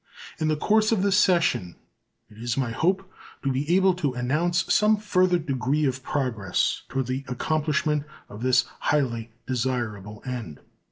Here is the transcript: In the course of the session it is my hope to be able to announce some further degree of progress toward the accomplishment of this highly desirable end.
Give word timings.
In 0.39 0.47
the 0.47 0.55
course 0.55 0.91
of 0.91 1.03
the 1.03 1.11
session 1.11 1.75
it 2.27 2.39
is 2.39 2.57
my 2.57 2.71
hope 2.71 3.07
to 3.43 3.51
be 3.51 3.71
able 3.75 3.93
to 3.93 4.13
announce 4.15 4.73
some 4.73 4.97
further 4.97 5.37
degree 5.37 5.85
of 5.85 6.01
progress 6.01 6.81
toward 6.89 7.05
the 7.05 7.23
accomplishment 7.27 8.05
of 8.27 8.41
this 8.41 8.65
highly 8.79 9.29
desirable 9.45 10.23
end. 10.25 10.59